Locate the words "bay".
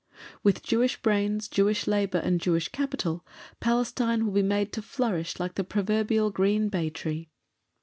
6.69-6.89